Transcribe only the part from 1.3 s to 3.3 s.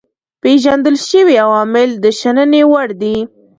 عوامل د شنني وړ دي.